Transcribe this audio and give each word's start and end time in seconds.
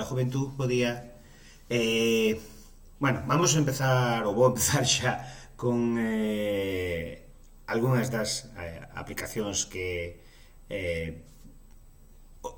a 0.00 0.08
Juventud, 0.08 0.50
bo 0.54 0.64
podía... 0.64 1.20
Eh, 1.68 2.40
bueno, 2.98 3.22
vamos 3.26 3.54
a 3.54 3.58
empezar, 3.58 4.24
ou 4.26 4.34
vou 4.34 4.48
empezar 4.50 4.84
xa, 4.84 5.22
con 5.56 5.96
eh, 5.98 7.24
algunhas 7.66 8.10
das 8.10 8.50
eh, 8.56 8.82
aplicacións 8.94 9.66
que 9.66 10.20
eh, 10.68 11.24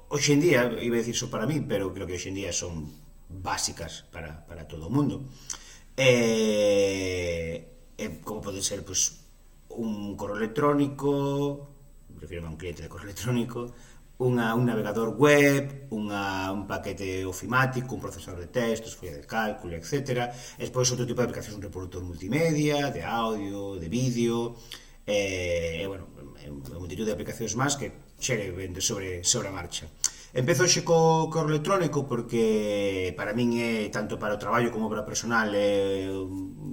hoxe 0.09 0.33
en 0.35 0.41
día, 0.41 0.61
iba 0.83 0.97
a 0.97 1.03
decir 1.03 1.17
só 1.17 1.31
para 1.31 1.47
mí, 1.47 1.63
pero 1.63 1.93
creo 1.95 2.07
que 2.07 2.15
hoxe 2.15 2.31
en 2.31 2.39
día 2.39 2.53
son 2.53 2.91
básicas 3.29 4.07
para, 4.11 4.47
para 4.47 4.67
todo 4.67 4.87
o 4.87 4.91
mundo. 4.91 5.27
Eh, 5.97 7.93
eh, 7.97 8.21
como 8.23 8.41
pode 8.41 8.63
ser 8.63 8.85
pues, 8.85 9.25
un 9.71 10.17
correo 10.17 10.37
electrónico, 10.37 11.71
refiro 12.21 12.47
a 12.47 12.51
un 12.51 12.57
cliente 12.57 12.83
de 12.83 12.89
correo 12.89 13.11
electrónico, 13.11 13.73
unha, 14.17 14.57
un 14.57 14.65
navegador 14.65 15.13
web, 15.13 15.93
unha, 15.93 16.49
un 16.49 16.65
paquete 16.65 17.29
ofimático, 17.29 17.93
un 17.93 18.01
procesador 18.01 18.41
de 18.41 18.49
textos, 18.49 18.97
folla 18.97 19.21
de 19.21 19.29
cálculo, 19.29 19.77
etc. 19.77 20.33
E 20.57 20.65
despois 20.65 20.89
outro 20.89 21.05
tipo 21.05 21.21
de 21.21 21.29
aplicacións, 21.29 21.61
un 21.61 21.65
reproductor 21.69 22.01
multimedia, 22.01 22.89
de 22.89 23.05
audio, 23.05 23.77
de 23.77 23.89
vídeo, 23.93 24.57
e, 25.05 25.83
e 25.83 25.87
bueno, 25.87 26.09
un 26.49 26.65
multitud 26.81 27.05
de 27.05 27.13
aplicacións 27.13 27.53
máis 27.61 27.77
que 27.77 28.17
xere 28.17 28.49
vende 28.57 28.81
sobre, 28.81 29.21
sobre 29.21 29.49
a 29.49 29.53
marcha. 29.53 29.85
Empezo 30.37 30.69
xe 30.69 30.85
co 30.85 31.29
correo 31.33 31.57
electrónico 31.57 32.05
porque 32.05 33.13
para 33.17 33.33
min 33.33 33.57
é 33.57 33.89
tanto 33.89 34.21
para 34.21 34.37
o 34.37 34.41
traballo 34.41 34.69
como 34.69 34.89
para 34.89 35.05
o 35.05 35.09
personal 35.09 35.49
é 35.53 36.09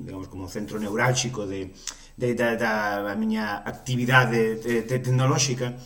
digamos 0.03 0.27
como 0.27 0.52
centro 0.52 0.80
neurálxico 0.80 1.47
de, 1.47 1.71
de, 2.19 2.35
da, 2.35 2.59
da, 2.59 2.73
da 3.07 3.16
miña 3.16 3.63
actividade 3.63 4.59
te, 4.59 4.83
te, 4.83 4.99
tecnolóxica 4.99 5.80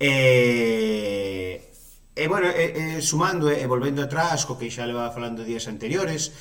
E, 0.00 1.60
e 2.16 2.24
bueno, 2.24 2.48
e, 2.48 2.96
e, 2.96 3.02
sumando 3.04 3.52
e, 3.52 3.60
e 3.60 3.66
volvendo 3.68 4.00
atrás, 4.00 4.48
co 4.48 4.56
que 4.56 4.72
xa 4.72 4.88
leva 4.88 5.12
falando 5.12 5.44
días 5.44 5.68
anteriores, 5.68 6.32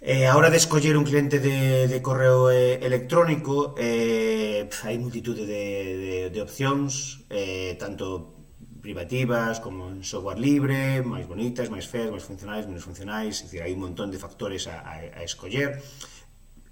eh, 0.00 0.24
a 0.24 0.32
hora 0.40 0.48
de 0.48 0.56
escoller 0.56 0.96
un 0.96 1.04
cliente 1.04 1.36
de, 1.36 1.84
de 1.84 1.98
correo 2.00 2.48
eh, 2.48 2.80
electrónico, 2.80 3.76
eh, 3.76 4.64
hai 4.88 4.96
multitude 4.96 5.44
de, 5.44 5.64
de, 6.00 6.16
de 6.32 6.40
opcións, 6.40 7.28
eh, 7.28 7.76
tanto 7.76 8.40
privativas, 8.80 9.60
como 9.60 9.92
en 9.92 10.00
software 10.00 10.40
libre, 10.40 11.04
máis 11.04 11.28
bonitas, 11.28 11.68
máis 11.68 11.84
feas, 11.84 12.08
máis 12.08 12.24
funcionais, 12.24 12.64
menos 12.64 12.88
funcionais, 12.88 13.36
é 13.36 13.44
dicir, 13.44 13.60
hai 13.60 13.76
un 13.76 13.84
montón 13.84 14.08
de 14.08 14.16
factores 14.16 14.64
a, 14.64 14.80
a, 14.80 15.20
a 15.20 15.22
escoller. 15.28 15.76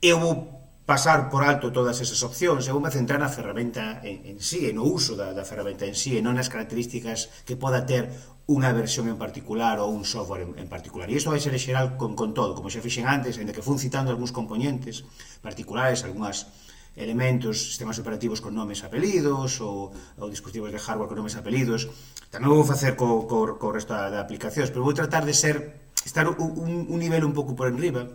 Eu 0.01 0.17
vou 0.17 0.56
pasar 0.87 1.29
por 1.29 1.43
alto 1.43 1.75
todas 1.75 2.01
esas 2.01 2.23
opcións, 2.23 2.71
eu 2.71 2.79
me 2.79 2.95
centrar 2.95 3.19
na 3.19 3.27
ferramenta 3.27 3.99
en, 4.07 4.23
en 4.23 4.37
sí, 4.39 4.71
e 4.71 4.73
no 4.73 4.87
uso 4.87 5.19
da, 5.19 5.35
da 5.35 5.43
ferramenta 5.43 5.83
en 5.83 5.99
sí, 5.99 6.15
e 6.15 6.23
non 6.23 6.39
nas 6.39 6.47
características 6.47 7.43
que 7.43 7.59
poda 7.59 7.83
ter 7.83 8.07
unha 8.47 8.71
versión 8.71 9.11
en 9.11 9.19
particular 9.19 9.83
ou 9.83 9.91
un 9.91 10.07
software 10.07 10.47
en, 10.47 10.55
en 10.55 10.71
particular. 10.71 11.11
E 11.11 11.19
isto 11.19 11.35
vai 11.35 11.43
ser 11.43 11.51
en 11.51 11.59
xeral 11.59 11.99
con, 11.99 12.15
con 12.15 12.31
todo, 12.31 12.55
como 12.55 12.71
xa 12.71 12.79
fixen 12.79 13.11
antes, 13.11 13.35
en 13.43 13.51
que 13.51 13.67
fun 13.67 13.83
citando 13.83 14.15
algúns 14.15 14.31
componentes 14.31 15.03
particulares, 15.43 16.07
algúnas 16.07 16.47
elementos, 16.95 17.75
sistemas 17.75 17.99
operativos 17.99 18.39
con 18.39 18.55
nomes 18.55 18.81
e 18.81 18.87
apelidos 18.87 19.59
ou, 19.59 19.91
ou 19.91 20.31
dispositivos 20.31 20.71
de 20.71 20.79
hardware 20.79 21.11
con 21.11 21.19
nomes 21.19 21.35
e 21.35 21.43
apelidos. 21.43 21.91
Tamén 22.31 22.55
vou 22.55 22.63
facer 22.63 22.95
co, 22.95 23.27
co, 23.27 23.59
co 23.59 23.75
resto 23.75 23.91
da, 23.91 24.07
da 24.07 24.23
aplicacións, 24.23 24.71
pero 24.71 24.87
vou 24.87 24.95
tratar 24.95 25.27
de 25.27 25.35
ser 25.35 25.83
estar 26.07 26.31
un, 26.31 26.39
un, 26.39 26.87
un 26.95 26.99
nivel 27.03 27.27
un 27.27 27.35
pouco 27.35 27.59
por 27.59 27.67
enriba 27.67 28.07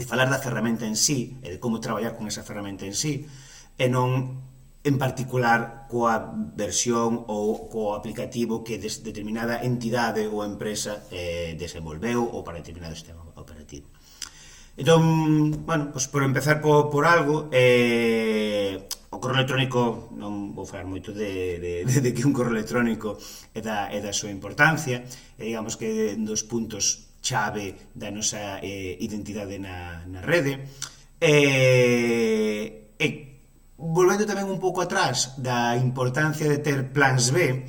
de 0.00 0.08
falar 0.08 0.32
da 0.32 0.40
ferramenta 0.40 0.88
en 0.88 0.96
sí 0.96 1.36
e 1.44 1.52
de 1.52 1.58
como 1.60 1.76
traballar 1.76 2.16
con 2.16 2.24
esa 2.24 2.40
ferramenta 2.40 2.88
en 2.88 2.96
sí 2.96 3.28
e 3.76 3.86
non 3.92 4.40
en 4.80 4.96
particular 4.96 5.84
coa 5.92 6.16
versión 6.56 7.28
ou 7.28 7.68
co 7.68 7.92
aplicativo 7.92 8.64
que 8.64 8.80
des 8.80 9.04
determinada 9.04 9.60
entidade 9.60 10.24
ou 10.24 10.40
empresa 10.40 11.04
eh, 11.12 11.52
desenvolveu 11.60 12.24
ou 12.24 12.40
para 12.40 12.64
determinado 12.64 12.96
sistema 12.96 13.20
operativo. 13.36 13.92
Entón, 14.80 15.68
bueno, 15.68 15.92
pois 15.92 16.08
por 16.08 16.24
empezar 16.24 16.64
por, 16.64 16.88
por 16.88 17.04
algo, 17.04 17.52
eh, 17.52 18.88
o 19.12 19.20
correo 19.20 19.44
electrónico, 19.44 20.08
non 20.16 20.56
vou 20.56 20.64
falar 20.64 20.88
moito 20.88 21.12
de, 21.12 21.60
de, 21.60 21.72
de, 21.84 21.96
de 22.00 22.10
que 22.16 22.24
un 22.24 22.32
correo 22.32 22.56
electrónico 22.56 23.20
é 23.52 23.60
da, 23.60 23.92
é 23.92 24.00
da 24.00 24.16
súa 24.16 24.32
importancia, 24.32 25.04
e 25.36 25.52
digamos 25.52 25.76
que 25.76 26.16
dos 26.16 26.40
puntos 26.48 27.09
chave 27.20 27.92
da 27.94 28.10
nosa 28.10 28.58
eh, 28.64 28.96
identidade 29.00 29.60
na, 29.60 30.04
na 30.08 30.20
rede. 30.24 30.66
E, 31.20 32.94
e 32.96 33.06
volvendo 33.76 34.24
tamén 34.28 34.48
un 34.48 34.60
pouco 34.60 34.80
atrás 34.84 35.36
da 35.40 35.76
importancia 35.76 36.48
de 36.48 36.60
ter 36.60 36.92
plans 36.92 37.32
B, 37.32 37.64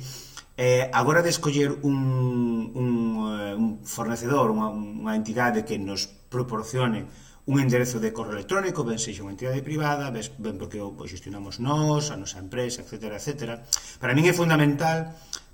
eh, 0.56 0.88
agora 0.92 1.24
de 1.24 1.32
escoller 1.32 1.72
un, 1.84 2.72
un, 2.76 2.88
eh, 3.28 3.54
un 3.56 3.84
fornecedor, 3.84 4.52
unha, 4.52 4.68
unha 4.72 5.16
entidade 5.16 5.64
que 5.64 5.80
nos 5.80 6.08
proporcione 6.28 7.08
un 7.44 7.58
enderezo 7.58 7.98
de 7.98 8.12
correo 8.12 8.38
electrónico, 8.38 8.86
ben 8.86 9.02
sexa 9.02 9.26
unha 9.26 9.34
entidade 9.34 9.66
privada, 9.66 10.14
ben 10.14 10.56
porque 10.60 10.78
o, 10.78 10.94
o 10.94 11.04
gestionamos 11.10 11.58
nós, 11.58 12.14
a 12.14 12.16
nosa 12.16 12.38
empresa, 12.38 12.86
etc, 12.86 13.18
etc. 13.18 13.58
Para 13.98 14.14
min 14.14 14.30
é 14.30 14.34
fundamental 14.36 15.10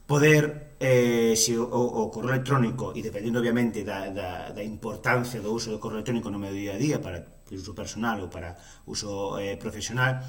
poder 0.09 0.73
eh, 0.81 1.37
se 1.37 1.53
si 1.53 1.57
o, 1.57 1.69
o 1.69 2.09
correo 2.09 2.33
electrónico 2.33 2.97
e 2.97 3.05
dependendo 3.05 3.45
obviamente 3.45 3.85
da, 3.85 4.09
da, 4.09 4.57
da 4.57 4.65
importancia 4.65 5.45
do 5.45 5.53
uso 5.53 5.69
do 5.69 5.77
correo 5.77 6.01
electrónico 6.01 6.33
no 6.33 6.41
meu 6.41 6.51
día 6.57 6.75
a 6.75 6.81
día 6.81 6.97
para 6.97 7.45
uso 7.53 7.77
personal 7.77 8.17
ou 8.25 8.33
para 8.33 8.57
uso 8.89 9.37
eh, 9.37 9.61
profesional 9.61 10.25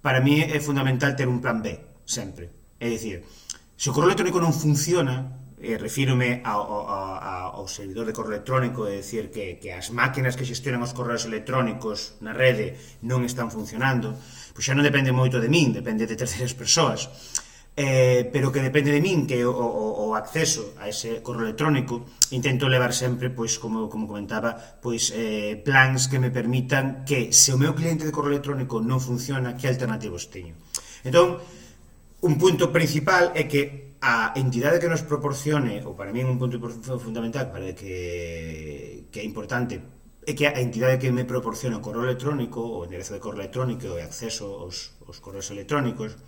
para 0.00 0.24
mí 0.24 0.40
é 0.40 0.56
fundamental 0.64 1.12
ter 1.12 1.28
un 1.28 1.44
plan 1.44 1.60
B 1.60 2.00
sempre. 2.08 2.72
É 2.80 2.88
dicir 2.88 3.20
se 3.76 3.92
o 3.92 3.92
correo 3.92 4.16
electrónico 4.16 4.40
non 4.40 4.56
funciona 4.56 5.44
eh, 5.60 5.76
refírome 5.76 6.40
ao, 6.40 6.88
ao, 6.88 7.60
ao 7.60 7.66
servidor 7.68 8.08
de 8.08 8.16
correo 8.16 8.40
electrónico 8.40 8.88
é 8.88 9.04
dicir 9.04 9.28
que, 9.28 9.60
que 9.60 9.76
as 9.76 9.92
máquinas 9.92 10.40
que 10.40 10.48
xestionan 10.48 10.80
os 10.80 10.96
correos 10.96 11.28
electrónicos 11.28 12.16
na 12.24 12.32
rede 12.32 12.80
non 13.04 13.28
están 13.28 13.52
funcionando 13.52 14.16
pois 14.56 14.64
xa 14.64 14.72
non 14.72 14.88
depende 14.88 15.12
moito 15.12 15.36
de 15.36 15.52
min 15.52 15.76
depende 15.76 16.08
de 16.08 16.16
terceiras 16.16 16.56
persoas 16.56 17.12
eh, 17.78 18.28
pero 18.32 18.50
que 18.50 18.58
depende 18.58 18.90
de 18.90 18.98
min 18.98 19.22
que 19.22 19.46
o, 19.46 19.54
o, 19.54 20.10
o 20.10 20.18
acceso 20.18 20.74
a 20.82 20.90
ese 20.90 21.22
correo 21.22 21.46
electrónico 21.46 22.10
intento 22.34 22.66
levar 22.66 22.90
sempre, 22.90 23.30
pois 23.30 23.54
como, 23.62 23.86
como 23.86 24.10
comentaba 24.10 24.58
pois 24.82 25.14
eh, 25.14 25.54
plans 25.62 26.10
que 26.10 26.18
me 26.18 26.34
permitan 26.34 27.06
que 27.06 27.30
se 27.30 27.54
o 27.54 27.60
meu 27.60 27.78
cliente 27.78 28.02
de 28.02 28.10
correo 28.10 28.34
electrónico 28.34 28.82
non 28.82 28.98
funciona, 28.98 29.54
que 29.54 29.70
alternativos 29.70 30.26
teño? 30.26 30.58
Entón, 31.06 31.38
un 32.26 32.34
punto 32.34 32.74
principal 32.74 33.30
é 33.38 33.46
que 33.46 33.94
a 34.02 34.34
entidade 34.34 34.82
que 34.82 34.90
nos 34.90 35.06
proporcione 35.06 35.86
ou 35.86 35.94
para 35.94 36.10
mí 36.10 36.26
un 36.26 36.34
punto 36.34 36.58
fundamental 36.98 37.54
para 37.54 37.78
que, 37.78 39.06
que 39.14 39.22
é 39.22 39.24
importante 39.24 39.78
é 40.26 40.34
que 40.34 40.50
a 40.50 40.58
entidade 40.58 40.98
que 40.98 41.14
me 41.14 41.22
proporciona 41.22 41.78
o 41.78 41.84
correo 41.86 42.02
electrónico 42.10 42.58
o 42.58 42.82
enderezo 42.82 43.14
de 43.14 43.22
correo 43.22 43.46
electrónico 43.46 43.94
e 43.94 44.02
acceso 44.02 44.66
aos, 44.66 44.98
aos 45.06 45.22
correos 45.22 45.46
electrónicos 45.54 46.18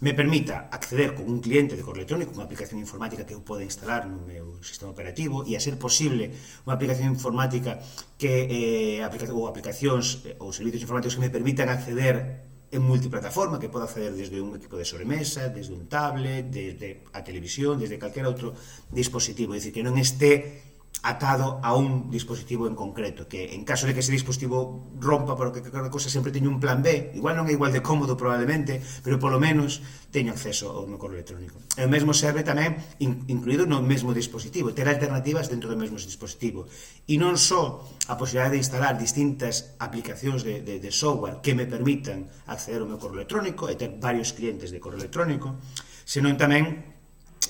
me 0.00 0.12
permita 0.12 0.68
acceder 0.70 1.14
con 1.14 1.26
un 1.26 1.40
cliente 1.40 1.76
de 1.76 1.82
correo 1.82 2.04
electrónico, 2.04 2.36
unha 2.36 2.44
aplicación 2.44 2.76
informática 2.80 3.24
que 3.24 3.32
eu 3.32 3.40
poda 3.40 3.64
instalar 3.64 4.04
no 4.04 4.20
meu 4.20 4.60
sistema 4.60 4.92
operativo 4.92 5.44
e 5.48 5.56
a 5.56 5.60
ser 5.60 5.80
posible 5.80 6.36
unha 6.68 6.76
aplicación 6.76 7.08
informática 7.08 7.80
que 8.20 9.00
eh, 9.00 9.00
aplica, 9.00 9.32
ou 9.32 9.48
aplicacións 9.48 10.26
eh, 10.28 10.36
ou 10.42 10.52
servicios 10.52 10.84
informáticos 10.84 11.16
que 11.16 11.24
me 11.24 11.32
permitan 11.32 11.72
acceder 11.72 12.44
en 12.68 12.82
multiplataforma, 12.82 13.56
que 13.62 13.72
poda 13.72 13.88
acceder 13.88 14.12
desde 14.12 14.42
un 14.42 14.52
equipo 14.58 14.76
de 14.76 14.84
sobremesa, 14.84 15.48
desde 15.48 15.72
un 15.72 15.88
tablet, 15.88 16.50
desde 16.50 17.06
a 17.14 17.22
televisión, 17.24 17.78
desde 17.80 17.96
calquera 17.96 18.28
outro 18.28 18.52
dispositivo, 18.92 19.54
é 19.54 19.62
dicir, 19.62 19.72
que 19.72 19.86
non 19.86 19.96
este 19.96 20.75
atado 21.02 21.60
a 21.62 21.74
un 21.76 22.10
dispositivo 22.10 22.66
en 22.66 22.74
concreto, 22.74 23.28
que 23.28 23.54
en 23.54 23.62
caso 23.64 23.86
de 23.86 23.94
que 23.94 24.00
ese 24.00 24.10
dispositivo 24.10 24.90
rompa 24.98 25.36
para 25.36 25.52
que 25.52 25.62
cada 25.62 25.90
cosa 25.90 26.10
sempre 26.10 26.32
teño 26.32 26.50
un 26.50 26.58
plan 26.58 26.82
B, 26.82 27.12
igual 27.14 27.36
non 27.36 27.46
é 27.46 27.52
igual 27.54 27.70
de 27.70 27.84
cómodo 27.84 28.18
probablemente, 28.18 28.82
pero 29.04 29.20
polo 29.20 29.38
menos 29.38 29.84
teño 30.10 30.34
acceso 30.34 30.72
ao 30.72 30.88
meu 30.88 30.98
correo 30.98 31.22
electrónico. 31.22 31.62
E 31.78 31.86
o 31.86 31.90
mesmo 31.92 32.10
serve 32.10 32.42
tamén 32.42 32.80
incluído 33.02 33.68
no 33.68 33.84
mesmo 33.84 34.10
dispositivo, 34.16 34.74
ter 34.74 34.90
alternativas 34.90 35.46
dentro 35.46 35.70
do 35.70 35.78
mesmo 35.78 36.00
dispositivo. 36.00 36.66
E 37.06 37.14
non 37.20 37.38
só 37.38 37.86
a 38.10 38.18
posibilidade 38.18 38.58
de 38.58 38.62
instalar 38.66 38.98
distintas 38.98 39.78
aplicacións 39.78 40.42
de, 40.42 40.64
de, 40.64 40.82
de 40.82 40.90
software 40.90 41.38
que 41.38 41.54
me 41.54 41.70
permitan 41.70 42.26
acceder 42.50 42.82
ao 42.82 42.90
meu 42.90 42.98
correo 42.98 43.22
electrónico 43.22 43.70
e 43.70 43.78
ter 43.78 43.94
varios 44.00 44.34
clientes 44.34 44.74
de 44.74 44.82
correo 44.82 44.98
electrónico, 44.98 45.54
senón 46.02 46.34
tamén 46.34 46.96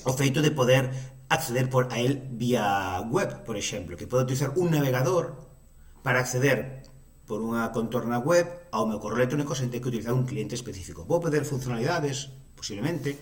o 0.05 0.13
feito 0.13 0.45
de 0.45 0.53
poder 0.53 1.16
acceder 1.29 1.69
por, 1.69 1.91
a 1.91 1.99
él 1.99 2.23
vía 2.31 3.01
web, 3.09 3.43
por 3.43 3.57
exemplo, 3.57 3.97
que 3.97 4.07
podo 4.07 4.23
utilizar 4.23 4.53
un 4.55 4.71
navegador 4.71 5.35
para 6.03 6.19
acceder 6.19 6.87
por 7.27 7.43
unha 7.43 7.75
contorna 7.75 8.23
web 8.23 8.47
ao 8.71 8.87
meu 8.87 9.03
correo 9.03 9.19
electrónico 9.19 9.51
sen 9.51 9.67
ter 9.67 9.83
que 9.83 9.91
utilizar 9.91 10.15
un 10.15 10.23
cliente 10.23 10.55
específico. 10.55 11.03
Vou 11.03 11.19
perder 11.19 11.43
funcionalidades, 11.43 12.31
posiblemente, 12.55 13.19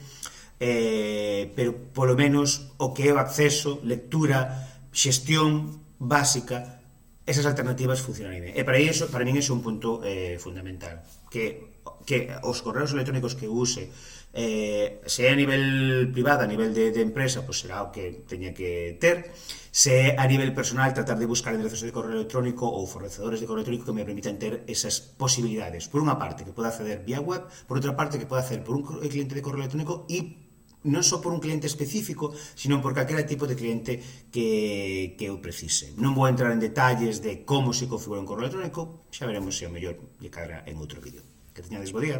eh, 0.61 1.49
pero 1.57 1.73
polo 1.91 2.13
menos 2.13 2.77
o 2.77 2.93
que 2.93 3.09
é 3.09 3.11
o 3.11 3.17
acceso, 3.17 3.81
lectura, 3.81 4.69
xestión 4.93 5.81
básica, 5.97 6.85
esas 7.25 7.49
alternativas 7.49 8.05
funcionan 8.05 8.37
ben. 8.37 8.53
E 8.53 8.61
eh, 8.61 8.65
para 8.65 8.77
iso, 8.77 9.09
para 9.09 9.25
min 9.25 9.41
é 9.41 9.43
un 9.49 9.65
punto 9.65 10.05
eh, 10.05 10.37
fundamental, 10.37 11.01
que 11.33 11.74
que 12.05 12.29
os 12.45 12.61
correos 12.61 12.93
electrónicos 12.93 13.33
que 13.33 13.49
use 13.49 13.89
eh, 14.35 15.01
se 15.07 15.25
é 15.25 15.31
a 15.31 15.39
nivel 15.39 16.11
privado, 16.11 16.43
a 16.43 16.49
nivel 16.49 16.75
de, 16.75 16.91
de 16.91 17.01
empresa, 17.01 17.47
pois 17.47 17.55
pues 17.55 17.57
será 17.63 17.87
o 17.87 17.89
que 17.89 18.27
teña 18.27 18.51
que 18.51 18.99
ter. 18.99 19.31
Se 19.71 20.11
é 20.11 20.19
a 20.19 20.27
nivel 20.27 20.51
personal, 20.51 20.91
tratar 20.91 21.15
de 21.15 21.27
buscar 21.27 21.55
endereces 21.55 21.83
de 21.83 21.95
correo 21.95 22.19
electrónico 22.19 22.67
ou 22.67 22.83
fornecedores 22.83 23.39
de 23.39 23.47
correo 23.47 23.63
electrónico 23.63 23.87
que 23.87 23.95
me 23.95 24.03
permitan 24.03 24.35
ter 24.35 24.67
esas 24.67 24.99
posibilidades. 24.99 25.87
Por 25.87 26.03
unha 26.03 26.19
parte, 26.19 26.43
que 26.43 26.51
poda 26.51 26.71
acceder 26.71 27.03
vía 27.07 27.23
web, 27.23 27.47
por 27.67 27.79
outra 27.79 27.95
parte, 27.95 28.19
que 28.19 28.27
poda 28.27 28.43
acceder 28.43 28.63
por 28.63 28.75
un 28.75 28.83
cliente 29.07 29.35
de 29.35 29.43
correo 29.43 29.63
electrónico 29.63 30.03
e 30.11 30.45
non 30.85 31.01
só 31.01 31.17
por 31.17 31.33
un 31.33 31.41
cliente 31.41 31.65
específico, 31.65 32.35
sino 32.53 32.77
por 32.77 32.93
calquera 32.93 33.25
tipo 33.25 33.49
de 33.49 33.57
cliente 33.57 33.97
que, 34.29 35.17
que 35.17 35.25
eu 35.31 35.41
precise. 35.41 35.97
Non 35.97 36.13
vou 36.13 36.29
entrar 36.29 36.53
en 36.53 36.61
detalles 36.61 37.25
de 37.25 37.41
como 37.47 37.73
se 37.73 37.89
configura 37.89 38.21
un 38.21 38.29
correo 38.29 38.51
electrónico, 38.51 39.07
xa 39.09 39.25
veremos 39.25 39.57
se 39.57 39.65
o 39.65 39.73
mellor 39.73 39.97
lle 40.21 40.29
cadra 40.29 40.61
en 40.69 40.77
outro 40.77 41.01
vídeo. 41.01 41.34
Que 41.55 41.61
tengan 41.63 41.87
feliz. 41.87 42.19